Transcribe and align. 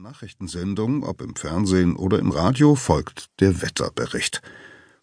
Nachrichtensendung, 0.00 1.04
ob 1.04 1.20
im 1.20 1.36
Fernsehen 1.36 1.94
oder 1.94 2.18
im 2.18 2.30
Radio, 2.30 2.74
folgt 2.74 3.26
der 3.40 3.60
Wetterbericht. 3.60 4.40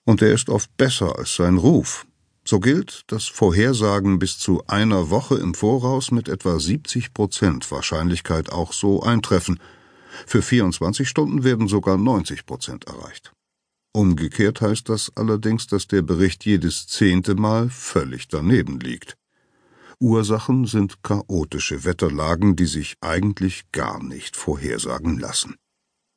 Und 0.06 0.22
der 0.22 0.34
ist 0.34 0.50
oft 0.50 0.76
besser 0.76 1.20
als 1.20 1.36
sein 1.36 1.58
Ruf. 1.58 2.08
So 2.44 2.60
gilt, 2.60 3.04
dass 3.08 3.28
Vorhersagen 3.28 4.18
bis 4.18 4.40
zu 4.40 4.64
einer 4.66 5.10
Woche 5.12 5.36
im 5.36 5.54
Voraus 5.54 6.10
mit 6.12 6.28
etwa 6.28 6.60
70 6.60 7.14
Prozent 7.14 7.70
Wahrscheinlichkeit 7.70 8.52
auch 8.52 8.74
so 8.74 9.04
eintreffen. 9.04 9.60
Für 10.26 10.42
24 10.42 11.08
Stunden 11.08 11.44
werden 11.44 11.68
sogar 11.68 11.98
90 11.98 12.46
Prozent 12.46 12.86
erreicht. 12.86 13.34
Umgekehrt 13.94 14.62
heißt 14.62 14.90
das 14.90 15.12
allerdings, 15.16 15.68
dass 15.68 15.88
der 15.88 16.02
Bericht 16.02 16.46
jedes 16.46 16.88
zehnte 16.88 17.36
Mal 17.36 17.70
völlig 17.70 18.30
daneben 18.30 18.80
liegt. 18.80 19.16
Ursachen 20.00 20.66
sind 20.66 21.02
chaotische 21.04 21.84
Wetterlagen, 21.84 22.56
die 22.56 22.66
sich 22.66 22.96
eigentlich 23.02 23.72
gar 23.72 24.02
nicht 24.02 24.36
vorhersagen 24.36 25.18
lassen. 25.18 25.56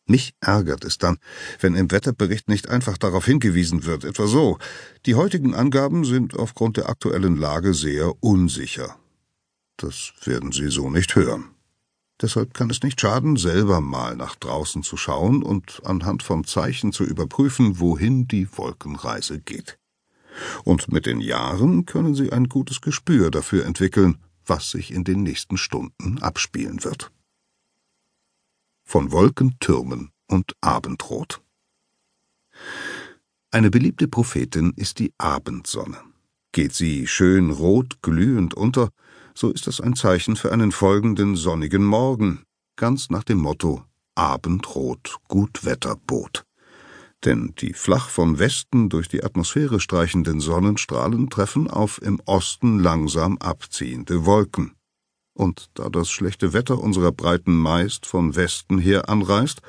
Mich 0.07 0.35
ärgert 0.41 0.85
es 0.85 0.99
dann, 0.99 1.19
wenn 1.61 1.75
im 1.77 1.91
Wetterbericht 1.91 2.49
nicht 2.49 2.69
einfach 2.69 2.99
darauf 2.99 3.27
hingewiesen 3.27 3.85
wird, 3.85 4.05
etwa 4.05 4.27
so, 4.27 4.59
die 5.07 5.15
heutigen 5.15 5.55
Angaben 5.55 6.05
sind 6.05 6.35
aufgrund 6.35 6.77
der 6.77 6.89
aktuellen 6.89 7.37
Lage 7.37 7.75
sehr 7.75 8.13
unsicher. 8.21 8.97
Das 9.77 10.13
werden 10.25 10.53
Sie 10.53 10.69
so 10.69 10.91
nicht 10.91 11.15
hören. 11.15 11.55
Deshalb 12.21 12.53
kann 12.53 12.69
es 12.69 12.83
nicht 12.83 13.01
schaden, 13.01 13.37
selber 13.37 13.81
mal 13.81 14.15
nach 14.15 14.35
draußen 14.35 14.83
zu 14.83 14.99
schauen 14.99 15.43
und 15.43 15.81
anhand 15.85 16.23
von 16.23 16.45
Zeichen 16.45 16.93
zu 16.93 17.05
überprüfen, 17.05 17.81
wohin 17.81 18.29
die 18.29 18.47
Wolkenreise 18.59 19.41
geht. 19.41 19.80
Und 20.65 20.93
mit 20.93 21.07
den 21.07 21.21
Jahren 21.21 21.87
können 21.87 22.15
Sie 22.15 22.33
ein 22.33 22.49
gutes 22.49 22.81
Gespür 22.81 23.31
dafür 23.31 23.67
entwickeln, 23.67 24.19
was 24.47 24.71
sich 24.71 24.93
in 24.93 25.05
den 25.05 25.23
nächsten 25.23 25.57
Stunden 25.57 26.19
abspielen 26.19 26.85
wird 26.85 27.11
von 28.91 29.13
Wolkentürmen 29.13 30.11
und 30.27 30.57
Abendrot. 30.61 31.41
Eine 33.53 33.71
beliebte 33.71 34.09
Prophetin 34.09 34.73
ist 34.75 34.99
die 34.99 35.13
Abendsonne. 35.17 35.99
Geht 36.51 36.75
sie 36.75 37.07
schön 37.07 37.51
rot 37.51 38.03
glühend 38.03 38.53
unter, 38.55 38.91
so 39.33 39.53
ist 39.53 39.69
das 39.69 39.81
ein 39.81 39.95
Zeichen 39.95 40.35
für 40.35 40.51
einen 40.51 40.73
folgenden 40.73 41.37
sonnigen 41.37 41.85
Morgen, 41.85 42.43
ganz 42.75 43.11
nach 43.11 43.23
dem 43.23 43.39
Motto 43.39 43.85
Abendrot, 44.17 45.19
Gutwetterboot. 45.29 46.45
Denn 47.25 47.55
die 47.59 47.75
flach 47.75 48.09
von 48.09 48.39
Westen 48.39 48.89
durch 48.89 49.09
die 49.09 49.23
Atmosphäre 49.23 49.81
streichenden 49.81 50.41
Sonnenstrahlen 50.41 51.29
treffen 51.29 51.71
auf 51.71 52.01
im 52.01 52.21
Osten 52.25 52.79
langsam 52.79 53.37
abziehende 53.39 54.25
Wolken 54.25 54.75
und 55.41 55.71
da 55.75 55.89
das 55.89 56.11
schlechte 56.11 56.53
Wetter 56.53 56.79
unserer 56.79 57.13
Breiten 57.13 57.57
meist 57.57 58.05
von 58.07 58.37
Westen 58.37 58.79
her 58.79 59.09
anreist, 59.09 59.63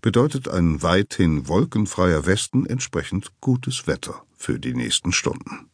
bedeutet 0.00 0.48
ein 0.48 0.80
weithin 0.82 1.48
wolkenfreier 1.48 2.24
Westen 2.24 2.66
entsprechend 2.66 3.32
gutes 3.40 3.88
Wetter 3.88 4.22
für 4.36 4.60
die 4.60 4.74
nächsten 4.74 5.12
Stunden. 5.12 5.70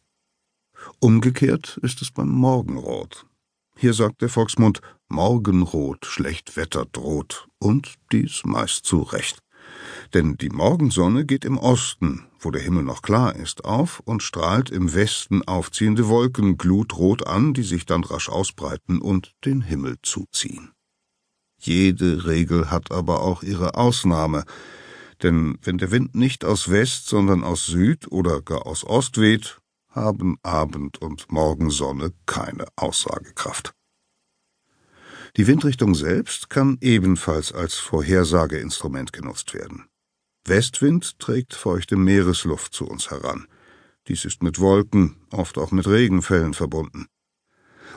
Umgekehrt 0.99 1.77
ist 1.83 2.01
es 2.01 2.11
beim 2.11 2.29
Morgenrot. 2.29 3.27
Hier 3.77 3.93
sagt 3.93 4.21
der 4.21 4.29
Volksmund 4.29 4.81
Morgenrot, 5.09 6.05
schlecht 6.05 6.57
Wetter 6.57 6.85
droht, 6.85 7.47
und 7.59 7.95
dies 8.11 8.41
meist 8.45 8.85
zu 8.85 9.01
Recht 9.03 9.39
denn 10.13 10.37
die 10.37 10.49
Morgensonne 10.49 11.25
geht 11.25 11.45
im 11.45 11.57
Osten, 11.57 12.27
wo 12.39 12.51
der 12.51 12.61
Himmel 12.61 12.83
noch 12.83 13.01
klar 13.01 13.35
ist, 13.35 13.65
auf 13.65 13.99
und 14.01 14.23
strahlt 14.23 14.69
im 14.69 14.93
Westen 14.93 15.43
aufziehende 15.43 16.07
Wolken 16.07 16.57
glutrot 16.57 17.25
an, 17.25 17.53
die 17.53 17.63
sich 17.63 17.85
dann 17.85 18.03
rasch 18.03 18.29
ausbreiten 18.29 19.01
und 19.01 19.33
den 19.45 19.61
Himmel 19.61 19.97
zuziehen. 20.01 20.71
Jede 21.59 22.25
Regel 22.25 22.69
hat 22.69 22.91
aber 22.91 23.21
auch 23.21 23.41
ihre 23.41 23.75
Ausnahme, 23.75 24.45
denn 25.23 25.57
wenn 25.61 25.77
der 25.77 25.91
Wind 25.91 26.13
nicht 26.15 26.45
aus 26.45 26.69
West, 26.69 27.07
sondern 27.07 27.43
aus 27.43 27.65
Süd 27.65 28.11
oder 28.11 28.41
gar 28.41 28.67
aus 28.67 28.83
Ost 28.83 29.17
weht, 29.17 29.59
haben 29.89 30.37
Abend 30.43 31.01
und 31.01 31.31
Morgensonne 31.31 32.11
keine 32.25 32.65
Aussagekraft. 32.75 33.73
Die 35.37 35.47
Windrichtung 35.47 35.95
selbst 35.95 36.49
kann 36.49 36.77
ebenfalls 36.79 37.51
als 37.51 37.75
Vorhersageinstrument 37.75 39.11
genutzt 39.11 39.53
werden. 39.53 39.85
Westwind 40.45 41.19
trägt 41.19 41.53
feuchte 41.53 41.97
Meeresluft 41.97 42.73
zu 42.73 42.87
uns 42.87 43.11
heran. 43.11 43.47
Dies 44.07 44.23
ist 44.23 44.43
mit 44.43 44.59
Wolken, 44.59 45.17
oft 45.31 45.57
auch 45.57 45.71
mit 45.71 45.87
Regenfällen 45.87 46.53
verbunden. 46.53 47.07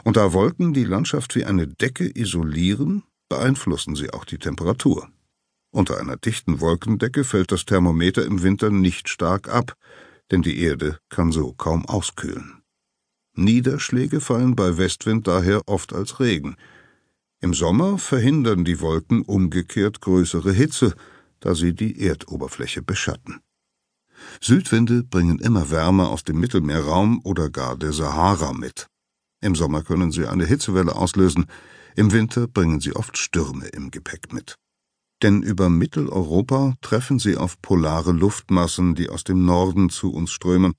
Und 0.05 0.17
da 0.17 0.33
Wolken 0.33 0.73
die 0.73 0.85
Landschaft 0.85 1.35
wie 1.35 1.45
eine 1.45 1.69
Decke 1.69 2.11
isolieren, 2.13 3.05
beeinflussen 3.29 3.95
sie 3.95 4.11
auch 4.11 4.25
die 4.25 4.39
Temperatur. 4.39 5.09
Unter 5.71 6.01
einer 6.01 6.17
dichten 6.17 6.61
Wolkendecke 6.61 7.25
fällt 7.25 7.53
das 7.53 7.67
Thermometer 7.67 8.25
im 8.25 8.43
Winter 8.43 8.71
nicht 8.71 9.09
stark 9.09 9.49
ab, 9.49 9.75
denn 10.31 10.43
die 10.43 10.61
Erde 10.61 10.99
kann 11.09 11.31
so 11.31 11.53
kaum 11.53 11.87
auskühlen. 11.87 12.63
Niederschläge 13.35 14.21
fallen 14.21 14.57
bei 14.57 14.79
Westwind 14.79 15.29
daher 15.29 15.69
oft 15.69 15.93
als 15.93 16.19
Regen. 16.19 16.57
Im 17.41 17.55
Sommer 17.55 17.99
verhindern 17.99 18.65
die 18.65 18.81
Wolken 18.81 19.23
umgekehrt 19.23 20.01
größere 20.01 20.53
Hitze, 20.53 20.95
da 21.39 21.55
sie 21.55 21.73
die 21.73 22.01
Erdoberfläche 22.01 22.83
beschatten. 22.83 23.41
Südwinde 24.41 25.05
bringen 25.05 25.39
immer 25.39 25.71
Wärme 25.71 26.09
aus 26.09 26.25
dem 26.25 26.41
Mittelmeerraum 26.41 27.21
oder 27.25 27.49
gar 27.49 27.77
der 27.77 27.93
Sahara 27.93 28.53
mit. 28.53 28.89
Im 29.41 29.55
Sommer 29.55 29.83
können 29.83 30.11
sie 30.11 30.27
eine 30.27 30.47
Hitzewelle 30.47 30.97
auslösen, 30.97 31.47
im 31.95 32.13
Winter 32.13 32.49
bringen 32.49 32.81
sie 32.81 32.97
oft 32.97 33.17
Stürme 33.17 33.69
im 33.69 33.93
Gepäck 33.93 34.33
mit. 34.33 34.57
Denn 35.23 35.43
über 35.43 35.69
Mitteleuropa 35.69 36.75
treffen 36.81 37.21
sie 37.21 37.37
auf 37.37 37.61
polare 37.63 38.13
Luftmassen, 38.13 38.97
die 38.97 39.09
aus 39.09 39.23
dem 39.23 39.45
Norden 39.45 39.91
zu 39.91 40.13
uns 40.13 40.33
strömen, 40.33 40.75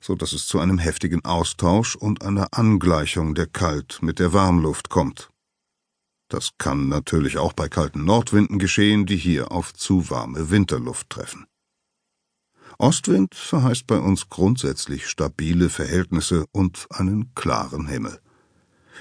so 0.00 0.14
dass 0.14 0.32
es 0.32 0.46
zu 0.46 0.58
einem 0.58 0.78
heftigen 0.78 1.24
Austausch 1.24 1.96
und 1.96 2.22
einer 2.22 2.48
Angleichung 2.52 3.34
der 3.34 3.46
Kalt 3.46 3.98
mit 4.02 4.18
der 4.18 4.32
Warmluft 4.32 4.88
kommt. 4.88 5.30
Das 6.28 6.50
kann 6.58 6.88
natürlich 6.88 7.38
auch 7.38 7.54
bei 7.54 7.68
kalten 7.68 8.04
Nordwinden 8.04 8.58
geschehen, 8.58 9.06
die 9.06 9.16
hier 9.16 9.50
auf 9.50 9.72
zu 9.72 10.10
warme 10.10 10.50
Winterluft 10.50 11.08
treffen. 11.10 11.46
Ostwind 12.78 13.34
verheißt 13.34 13.86
bei 13.86 13.98
uns 13.98 14.28
grundsätzlich 14.28 15.08
stabile 15.08 15.68
Verhältnisse 15.70 16.44
und 16.52 16.86
einen 16.90 17.34
klaren 17.34 17.88
Himmel. 17.88 18.20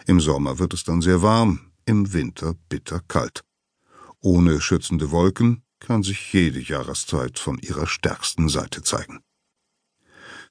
Im 0.05 0.21
Sommer 0.21 0.57
wird 0.57 0.73
es 0.73 0.83
dann 0.83 1.01
sehr 1.01 1.21
warm, 1.21 1.71
im 1.85 2.13
Winter 2.13 2.55
bitter 2.69 3.01
kalt. 3.07 3.43
Ohne 4.19 4.61
schützende 4.61 5.11
Wolken 5.11 5.63
kann 5.79 6.03
sich 6.03 6.33
jede 6.33 6.59
Jahreszeit 6.59 7.37
von 7.37 7.59
ihrer 7.59 7.87
stärksten 7.87 8.49
Seite 8.49 8.81
zeigen. 8.81 9.21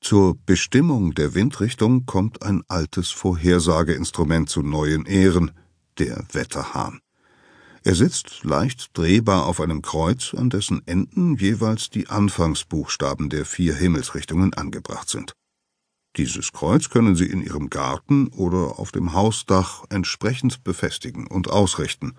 Zur 0.01 0.37
Bestimmung 0.47 1.15
der 1.15 1.35
Windrichtung 1.35 2.07
kommt 2.07 2.43
ein 2.43 2.63
altes 2.69 3.11
Vorhersageinstrument 3.11 4.49
zu 4.49 4.63
neuen 4.63 5.05
Ehren, 5.07 5.53
der 5.99 6.25
Wetterhahn. 6.33 7.01
Er 7.85 7.95
sitzt 7.95 8.43
leicht 8.43 8.99
drehbar 8.99 9.47
auf 9.47 9.61
einem 9.61 9.81
Kreuz, 9.81 10.35
an 10.35 10.51
dessen 10.51 10.83
Enden 10.87 11.37
jeweils 11.37 11.89
die 11.89 12.09
Anfangsbuchstaben 12.09 13.31
der 13.31 13.45
vier 13.45 13.77
Himmelsrichtungen 13.77 14.55
angebracht 14.55 15.09
sind. 15.09 15.35
Dieses 16.17 16.53
Kreuz 16.53 16.89
können 16.89 17.15
Sie 17.15 17.27
in 17.27 17.43
Ihrem 17.43 17.71
Garten 17.71 18.29
oder 18.29 18.81
auf 18.81 18.91
dem 18.91 19.13
Hausdach 19.13 19.85
entsprechend 19.91 20.65
befestigen 20.65 21.27
und 21.27 21.49
ausrichten. 21.51 22.15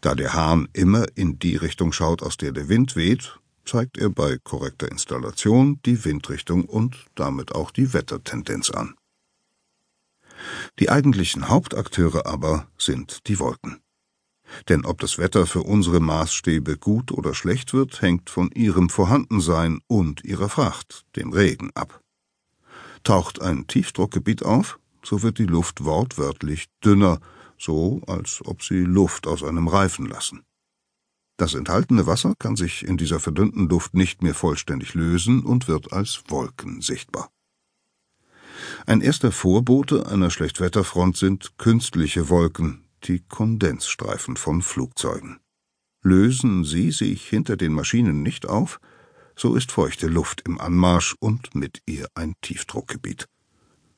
Da 0.00 0.14
der 0.14 0.34
Hahn 0.34 0.68
immer 0.72 1.06
in 1.14 1.38
die 1.38 1.56
Richtung 1.56 1.92
schaut, 1.92 2.22
aus 2.22 2.36
der 2.36 2.52
der 2.52 2.68
Wind 2.68 2.96
weht, 2.96 3.38
zeigt 3.64 3.96
er 3.96 4.10
bei 4.10 4.38
korrekter 4.42 4.90
Installation 4.90 5.80
die 5.86 6.04
Windrichtung 6.04 6.64
und 6.64 7.06
damit 7.14 7.54
auch 7.54 7.70
die 7.70 7.92
Wettertendenz 7.92 8.70
an. 8.70 8.94
Die 10.78 10.90
eigentlichen 10.90 11.48
Hauptakteure 11.48 12.26
aber 12.26 12.68
sind 12.78 13.26
die 13.28 13.38
Wolken. 13.38 13.80
Denn 14.68 14.84
ob 14.84 15.00
das 15.00 15.18
Wetter 15.18 15.46
für 15.46 15.62
unsere 15.62 16.00
Maßstäbe 16.00 16.78
gut 16.78 17.12
oder 17.12 17.34
schlecht 17.34 17.72
wird, 17.72 18.00
hängt 18.00 18.30
von 18.30 18.50
ihrem 18.52 18.88
Vorhandensein 18.88 19.80
und 19.86 20.24
ihrer 20.24 20.48
Fracht, 20.48 21.04
dem 21.16 21.32
Regen, 21.32 21.70
ab. 21.74 22.00
Taucht 23.02 23.40
ein 23.40 23.66
Tiefdruckgebiet 23.66 24.44
auf, 24.44 24.78
so 25.04 25.22
wird 25.22 25.38
die 25.38 25.46
Luft 25.46 25.84
wortwörtlich 25.84 26.66
dünner, 26.84 27.20
so 27.58 28.02
als 28.06 28.40
ob 28.44 28.62
sie 28.62 28.80
Luft 28.80 29.26
aus 29.26 29.42
einem 29.42 29.68
Reifen 29.68 30.06
lassen. 30.06 30.44
Das 31.38 31.54
enthaltene 31.54 32.06
Wasser 32.06 32.34
kann 32.38 32.56
sich 32.56 32.86
in 32.86 32.96
dieser 32.96 33.20
verdünnten 33.20 33.68
Luft 33.68 33.94
nicht 33.94 34.22
mehr 34.22 34.34
vollständig 34.34 34.94
lösen 34.94 35.44
und 35.44 35.68
wird 35.68 35.92
als 35.92 36.22
Wolken 36.28 36.80
sichtbar. 36.80 37.30
Ein 38.86 39.00
erster 39.00 39.32
Vorbote 39.32 40.06
einer 40.06 40.30
Schlechtwetterfront 40.30 41.16
sind 41.16 41.58
künstliche 41.58 42.28
Wolken, 42.28 42.84
die 43.04 43.20
Kondensstreifen 43.20 44.36
von 44.36 44.62
Flugzeugen. 44.62 45.40
Lösen 46.02 46.64
sie 46.64 46.92
sich 46.92 47.28
hinter 47.28 47.56
den 47.56 47.72
Maschinen 47.72 48.22
nicht 48.22 48.46
auf, 48.46 48.80
so 49.34 49.54
ist 49.54 49.72
feuchte 49.72 50.06
Luft 50.06 50.42
im 50.46 50.60
Anmarsch 50.60 51.14
und 51.18 51.54
mit 51.54 51.82
ihr 51.86 52.08
ein 52.14 52.34
Tiefdruckgebiet. 52.40 53.26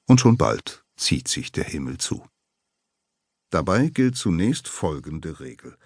Und 0.06 0.20
schon 0.20 0.36
bald 0.36 0.84
zieht 0.96 1.28
sich 1.28 1.52
der 1.52 1.64
Himmel 1.64 1.98
zu. 1.98 2.26
Dabei 3.50 3.88
gilt 3.88 4.16
zunächst 4.16 4.68
folgende 4.68 5.40
Regel. 5.40 5.76